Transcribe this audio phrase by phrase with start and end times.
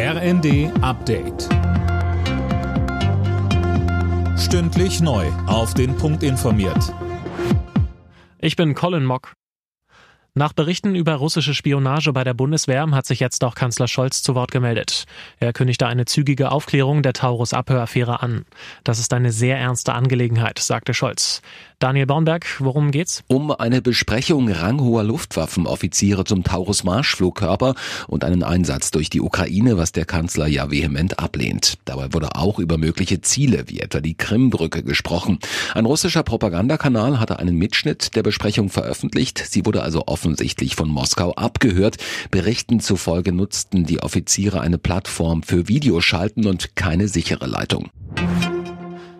[0.00, 1.48] RND Update.
[4.38, 5.26] Stündlich neu.
[5.48, 6.94] Auf den Punkt informiert.
[8.38, 9.32] Ich bin Colin Mock.
[10.34, 14.36] Nach Berichten über russische Spionage bei der Bundeswehr hat sich jetzt auch Kanzler Scholz zu
[14.36, 15.04] Wort gemeldet.
[15.40, 18.44] Er kündigte eine zügige Aufklärung der Taurus-Abhöraffäre an.
[18.84, 21.42] Das ist eine sehr ernste Angelegenheit, sagte Scholz.
[21.78, 23.24] Daniel Baumberg, worum geht's?
[23.28, 27.74] Um eine Besprechung ranghoher Luftwaffenoffiziere zum Taurus-Marschflugkörper
[28.06, 31.78] und einen Einsatz durch die Ukraine, was der Kanzler ja vehement ablehnt.
[31.84, 35.38] Dabei wurde auch über mögliche Ziele, wie etwa die Krimbrücke, gesprochen.
[35.74, 39.38] Ein russischer Propagandakanal hatte einen Mitschnitt der Besprechung veröffentlicht.
[39.38, 41.96] Sie wurde also offen offensichtlich von Moskau abgehört.
[42.30, 47.88] Berichten zufolge nutzten die Offiziere eine Plattform für Videoschalten und keine sichere Leitung.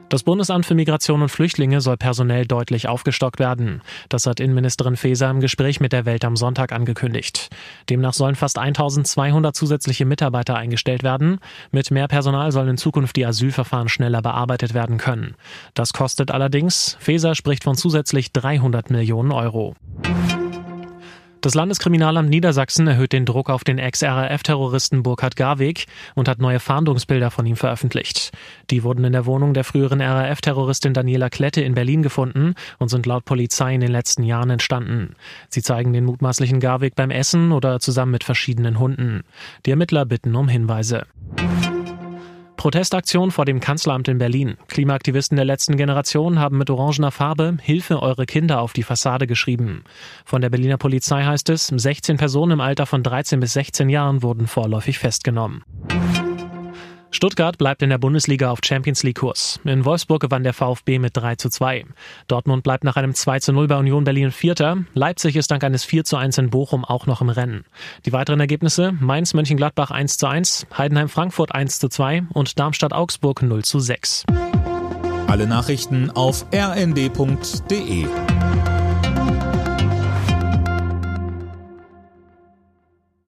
[0.08, 3.82] Das Bundesamt für Migration und Flüchtlinge soll personell deutlich aufgestockt werden.
[4.08, 7.50] Das hat Innenministerin Faeser im Gespräch mit der Welt am Sonntag angekündigt.
[7.90, 11.40] Demnach sollen fast 1200 zusätzliche Mitarbeiter eingestellt werden.
[11.72, 15.34] Mit mehr Personal sollen in Zukunft die Asylverfahren schneller bearbeitet werden können.
[15.74, 19.74] Das kostet allerdings, Faeser spricht von zusätzlich 300 Millionen Euro.
[21.40, 25.86] Das Landeskriminalamt Niedersachsen erhöht den Druck auf den Ex-RAF-Terroristen Burkhard Garweg
[26.16, 28.32] und hat neue Fahndungsbilder von ihm veröffentlicht.
[28.70, 33.06] Die wurden in der Wohnung der früheren RAF-Terroristin Daniela Klette in Berlin gefunden und sind
[33.06, 35.14] laut Polizei in den letzten Jahren entstanden.
[35.48, 39.22] Sie zeigen den mutmaßlichen Garweg beim Essen oder zusammen mit verschiedenen Hunden.
[39.64, 41.06] Die Ermittler bitten um Hinweise.
[42.59, 44.56] Protestaktion vor dem Kanzleramt in Berlin.
[44.66, 49.84] Klimaaktivisten der letzten Generation haben mit orangener Farbe Hilfe eure Kinder auf die Fassade geschrieben.
[50.24, 54.23] Von der Berliner Polizei heißt es, 16 Personen im Alter von 13 bis 16 Jahren
[54.23, 55.62] wurden vorläufig festgenommen.
[57.19, 59.59] Stuttgart bleibt in der Bundesliga auf Champions League Kurs.
[59.65, 61.85] In Wolfsburg gewann der VfB mit 3 zu 2.
[62.29, 64.84] Dortmund bleibt nach einem 2 zu 0 bei Union Berlin Vierter.
[64.94, 67.65] Leipzig ist dank eines 4 zu 1 in Bochum auch noch im Rennen.
[68.06, 72.93] Die weiteren Ergebnisse Mainz Mönchengladbach 1 zu 1, Heidenheim Frankfurt 1 zu 2 und Darmstadt
[72.93, 74.22] Augsburg 0 zu 6.
[75.27, 78.06] Alle Nachrichten auf rnd.de